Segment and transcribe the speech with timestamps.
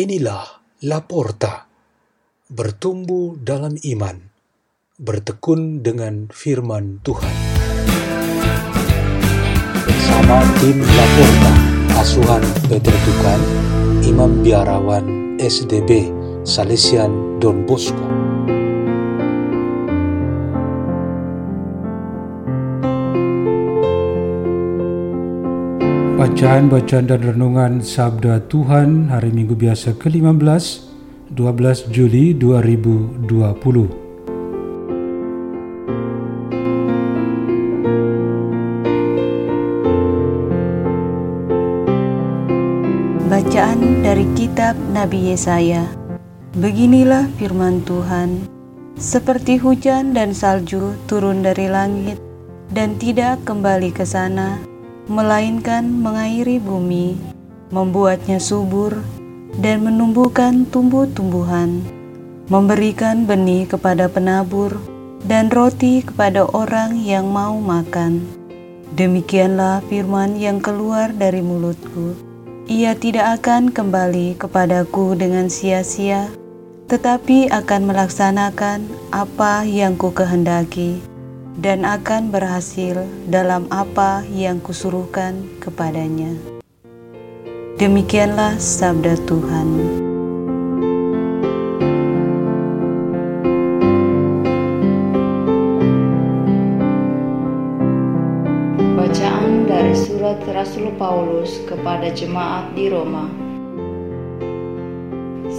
[0.00, 1.68] Inilah Laporta,
[2.48, 4.32] bertumbuh dalam iman,
[4.96, 7.34] bertekun dengan firman Tuhan.
[9.84, 11.52] Bersama tim Laporta,
[12.00, 12.40] asuhan
[12.72, 13.40] Peter Tukan,
[14.08, 16.08] Imam Biarawan SDB,
[16.48, 18.29] Salesian Don Bosco.
[26.30, 30.86] Bacaan-bacaan dan renungan Sabda Tuhan hari Minggu biasa ke-15,
[31.34, 33.26] 12 Juli 2020.
[43.26, 45.82] Bacaan dari kitab Nabi Yesaya.
[46.54, 48.46] Beginilah firman Tuhan,
[48.94, 52.22] seperti hujan dan salju turun dari langit
[52.70, 54.69] dan tidak kembali ke sana,
[55.10, 57.18] melainkan mengairi bumi,
[57.74, 59.02] membuatnya subur,
[59.58, 61.82] dan menumbuhkan tumbuh-tumbuhan,
[62.46, 64.78] memberikan benih kepada penabur,
[65.26, 68.22] dan roti kepada orang yang mau makan.
[68.94, 72.14] Demikianlah firman yang keluar dari mulutku.
[72.70, 76.30] Ia tidak akan kembali kepadaku dengan sia-sia,
[76.86, 81.09] tetapi akan melaksanakan apa yang ku kehendaki
[81.60, 86.32] dan akan berhasil dalam apa yang kusuruhkan kepadanya.
[87.76, 89.68] Demikianlah sabda Tuhan.
[98.96, 103.28] Bacaan dari surat Rasul Paulus kepada jemaat di Roma.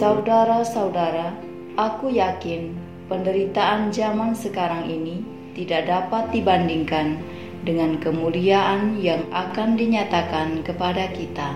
[0.00, 1.36] Saudara-saudara,
[1.76, 2.72] aku yakin
[3.12, 7.20] penderitaan zaman sekarang ini tidak dapat dibandingkan
[7.62, 11.54] dengan kemuliaan yang akan dinyatakan kepada kita.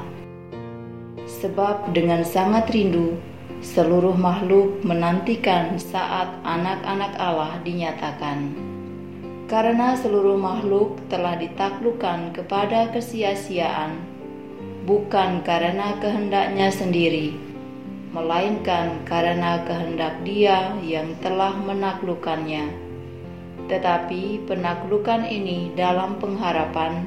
[1.26, 3.18] Sebab dengan sangat rindu,
[3.58, 8.54] seluruh makhluk menantikan saat anak-anak Allah dinyatakan.
[9.46, 13.98] Karena seluruh makhluk telah ditaklukkan kepada kesia-siaan,
[14.86, 17.34] bukan karena kehendaknya sendiri,
[18.10, 22.85] melainkan karena kehendak Dia yang telah menaklukkannya
[23.66, 27.06] tetapi penaklukan ini dalam pengharapan,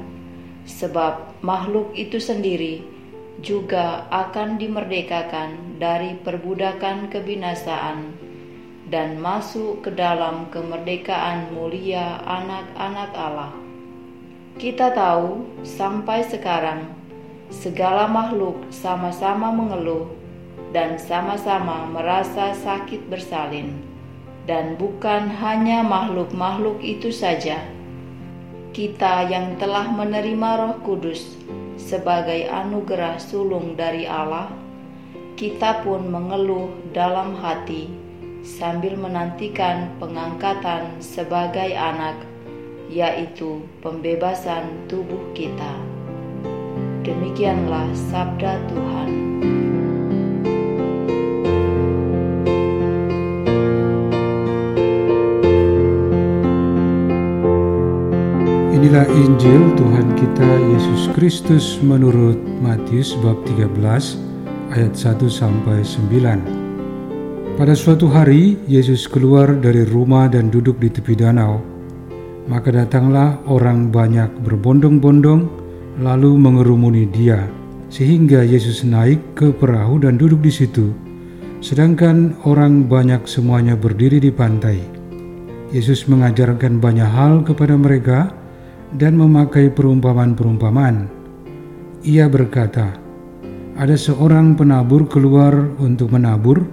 [0.68, 2.84] sebab makhluk itu sendiri
[3.40, 8.12] juga akan dimerdekakan dari perbudakan kebinasaan
[8.92, 13.52] dan masuk ke dalam kemerdekaan mulia anak-anak Allah.
[14.60, 16.92] Kita tahu sampai sekarang
[17.48, 20.12] segala makhluk sama-sama mengeluh
[20.76, 23.89] dan sama-sama merasa sakit bersalin
[24.50, 27.62] dan bukan hanya makhluk-makhluk itu saja.
[28.74, 31.38] Kita yang telah menerima Roh Kudus
[31.78, 34.50] sebagai anugerah sulung dari Allah,
[35.38, 37.94] kita pun mengeluh dalam hati
[38.42, 42.18] sambil menantikan pengangkatan sebagai anak,
[42.90, 45.78] yaitu pembebasan tubuh kita.
[47.06, 49.10] Demikianlah sabda Tuhan.
[58.80, 63.76] Inilah Injil Tuhan kita Yesus Kristus menurut Matius bab 13
[64.72, 67.60] ayat 1 sampai 9.
[67.60, 71.60] Pada suatu hari Yesus keluar dari rumah dan duduk di tepi danau.
[72.48, 75.44] Maka datanglah orang banyak berbondong-bondong
[76.00, 77.52] lalu mengerumuni dia
[77.92, 80.88] sehingga Yesus naik ke perahu dan duduk di situ.
[81.60, 84.80] Sedangkan orang banyak semuanya berdiri di pantai.
[85.68, 88.39] Yesus mengajarkan banyak hal kepada mereka
[88.96, 91.06] dan memakai perumpamaan-perumpamaan.
[92.02, 92.96] Ia berkata,
[93.76, 96.64] "Ada seorang penabur keluar untuk menabur.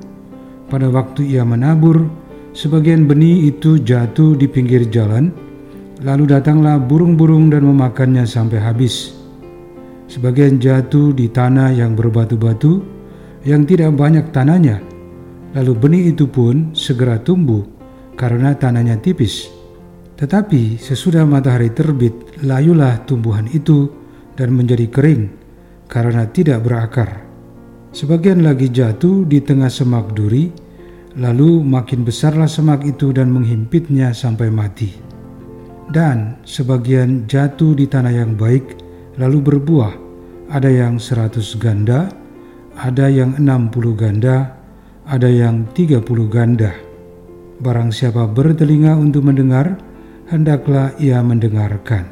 [0.72, 2.08] Pada waktu ia menabur,
[2.56, 5.32] sebagian benih itu jatuh di pinggir jalan,
[6.02, 9.16] lalu datanglah burung-burung dan memakannya sampai habis.
[10.08, 12.80] Sebagian jatuh di tanah yang berbatu-batu,
[13.44, 14.80] yang tidak banyak tanahnya,
[15.52, 17.64] lalu benih itu pun segera tumbuh
[18.16, 19.57] karena tanahnya tipis."
[20.18, 23.86] Tetapi sesudah matahari terbit, layulah tumbuhan itu
[24.34, 25.30] dan menjadi kering
[25.86, 27.22] karena tidak berakar.
[27.94, 30.50] Sebagian lagi jatuh di tengah semak duri,
[31.22, 34.90] lalu makin besarlah semak itu dan menghimpitnya sampai mati.
[35.94, 38.74] Dan sebagian jatuh di tanah yang baik,
[39.22, 39.94] lalu berbuah,
[40.50, 42.10] ada yang seratus ganda,
[42.74, 44.58] ada yang enam puluh ganda,
[45.06, 46.74] ada yang tiga puluh ganda.
[47.62, 49.80] Barang siapa bertelinga untuk mendengar,
[50.28, 52.04] hendaklah ia mendengarkan.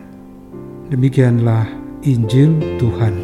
[0.87, 1.67] Demikianlah
[2.07, 3.15] Injil Tuhan.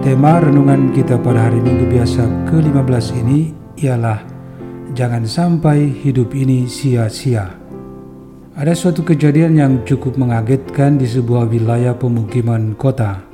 [0.00, 3.52] Tema renungan kita pada hari Minggu biasa ke-15 ini
[3.84, 4.38] ialah
[4.96, 7.44] Jangan sampai hidup ini sia-sia.
[8.56, 13.27] Ada suatu kejadian yang cukup mengagetkan di sebuah wilayah pemukiman kota.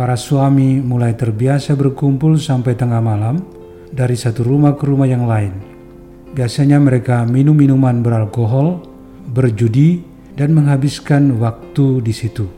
[0.00, 3.44] Para suami mulai terbiasa berkumpul sampai tengah malam
[3.92, 5.52] dari satu rumah ke rumah yang lain.
[6.32, 8.80] Biasanya mereka minum minuman beralkohol,
[9.28, 10.00] berjudi,
[10.40, 12.48] dan menghabiskan waktu di situ.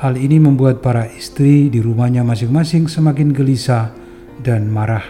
[0.00, 3.92] Hal ini membuat para istri di rumahnya masing-masing semakin gelisah
[4.40, 5.04] dan marah.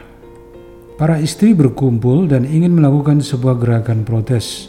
[0.98, 4.66] Para istri berkumpul dan ingin melakukan sebuah gerakan protes.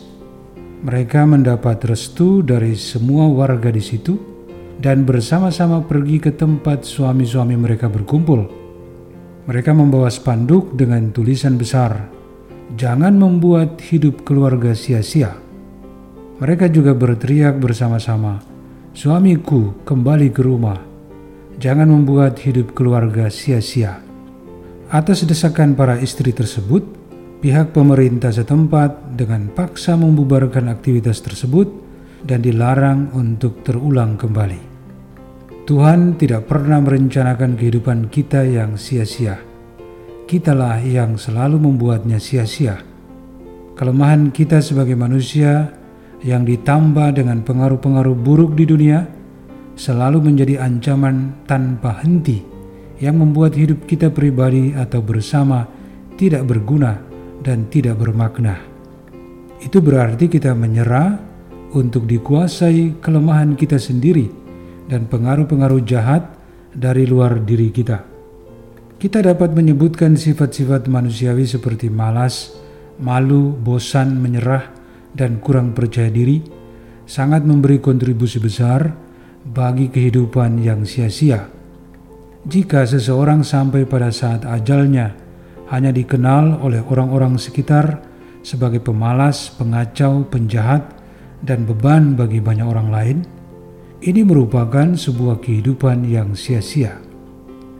[0.85, 4.32] Mereka mendapat restu dari semua warga di situ
[4.79, 8.47] dan bersama-sama pergi ke tempat suami-suami mereka berkumpul.
[9.45, 12.07] Mereka membawa spanduk dengan tulisan besar,
[12.79, 15.35] "Jangan membuat hidup keluarga sia-sia."
[16.39, 18.53] Mereka juga berteriak bersama-sama,
[18.93, 20.77] Suamiku kembali ke rumah.
[21.57, 23.97] Jangan membuat hidup keluarga sia-sia.
[24.93, 26.85] Atas desakan para istri tersebut,
[27.41, 31.73] pihak pemerintah setempat dengan paksa membubarkan aktivitas tersebut
[32.23, 34.73] dan dilarang untuk terulang kembali.
[35.63, 39.39] Tuhan tidak pernah merencanakan kehidupan kita yang sia-sia.
[40.27, 42.83] Kitalah yang selalu membuatnya sia-sia.
[43.75, 45.71] Kelemahan kita sebagai manusia
[46.23, 49.07] yang ditambah dengan pengaruh-pengaruh buruk di dunia
[49.75, 52.43] selalu menjadi ancaman tanpa henti
[52.99, 55.67] yang membuat hidup kita pribadi atau bersama
[56.15, 56.99] tidak berguna
[57.43, 58.59] dan tidak bermakna.
[59.59, 61.32] Itu berarti kita menyerah
[61.73, 64.29] untuk dikuasai kelemahan kita sendiri
[64.87, 66.29] dan pengaruh-pengaruh jahat
[66.73, 68.05] dari luar diri kita.
[68.97, 72.55] Kita dapat menyebutkan sifat-sifat manusiawi seperti malas,
[73.01, 74.71] malu, bosan, menyerah,
[75.13, 76.41] dan kurang percaya diri
[77.03, 78.95] sangat memberi kontribusi besar
[79.43, 81.51] bagi kehidupan yang sia-sia.
[82.43, 85.15] Jika seseorang sampai pada saat ajalnya
[85.71, 88.03] hanya dikenal oleh orang-orang sekitar
[88.43, 91.02] sebagai pemalas, pengacau, penjahat,
[91.43, 93.17] dan beban bagi banyak orang lain,
[94.03, 96.99] ini merupakan sebuah kehidupan yang sia-sia.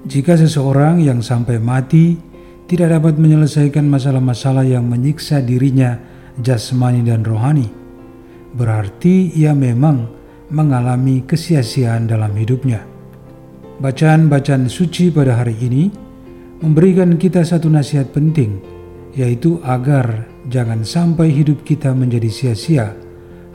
[0.03, 2.19] Jika seseorang yang sampai mati
[2.67, 5.99] tidak dapat menyelesaikan masalah-masalah yang menyiksa dirinya
[6.39, 7.67] jasmani dan rohani,
[8.55, 10.11] berarti ia memang
[10.51, 12.83] mengalami kesia-siaan dalam hidupnya.
[13.79, 15.91] Bacaan-bacaan suci pada hari ini
[16.63, 18.59] memberikan kita satu nasihat penting,
[19.15, 22.95] yaitu agar jangan sampai hidup kita menjadi sia-sia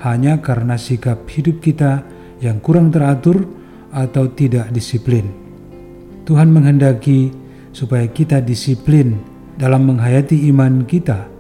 [0.03, 2.07] hanya karena sikap hidup kita
[2.39, 3.43] yang kurang teratur
[3.91, 5.27] atau tidak disiplin.
[6.29, 7.33] Tuhan menghendaki
[7.73, 9.19] supaya kita disiplin
[9.59, 11.39] dalam menghayati iman kita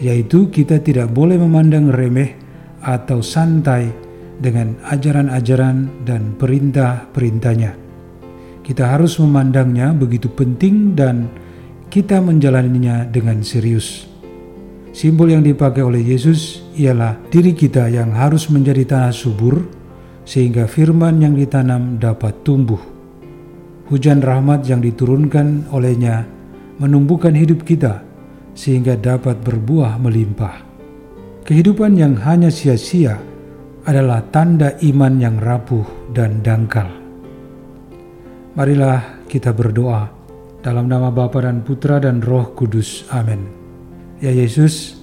[0.00, 2.34] yaitu kita tidak boleh memandang remeh
[2.80, 3.92] atau santai
[4.40, 7.76] dengan ajaran-ajaran dan perintah-perintahnya.
[8.64, 11.28] Kita harus memandangnya begitu penting dan
[11.92, 14.09] kita menjalaninya dengan serius.
[14.90, 19.62] Simbol yang dipakai oleh Yesus ialah diri kita yang harus menjadi tanah subur
[20.26, 22.80] sehingga firman yang ditanam dapat tumbuh.
[23.86, 26.26] Hujan rahmat yang diturunkan olehnya
[26.82, 28.02] menumbuhkan hidup kita
[28.54, 30.62] sehingga dapat berbuah melimpah.
[31.46, 33.18] Kehidupan yang hanya sia-sia
[33.86, 36.86] adalah tanda iman yang rapuh dan dangkal.
[38.54, 40.10] Marilah kita berdoa
[40.60, 43.06] dalam nama Bapa dan Putra dan Roh Kudus.
[43.14, 43.59] Amin.
[44.20, 45.00] Ya Yesus,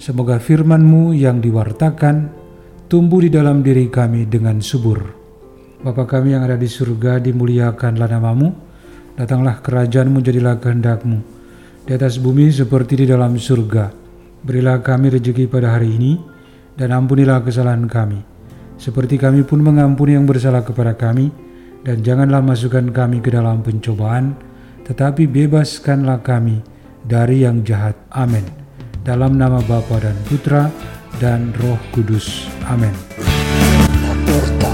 [0.00, 2.32] semoga firman-Mu yang diwartakan
[2.88, 5.04] tumbuh di dalam diri kami dengan subur.
[5.84, 8.56] Bapa kami yang ada di surga, dimuliakanlah namamu,
[9.20, 11.20] datanglah kerajaanmu, jadilah kehendakmu,
[11.84, 13.92] di atas bumi seperti di dalam surga.
[14.40, 16.16] Berilah kami rezeki pada hari ini,
[16.72, 18.24] dan ampunilah kesalahan kami,
[18.80, 21.28] seperti kami pun mengampuni yang bersalah kepada kami,
[21.84, 24.32] dan janganlah masukkan kami ke dalam pencobaan,
[24.88, 26.64] tetapi bebaskanlah kami
[27.04, 27.94] dari yang jahat.
[28.12, 28.44] Amin.
[29.04, 30.72] Dalam nama Bapa dan Putra
[31.20, 32.48] dan Roh Kudus.
[32.66, 32.92] Amin.
[34.00, 34.72] La porta,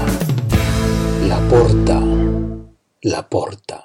[1.27, 1.99] la porta,
[3.03, 3.81] la porta.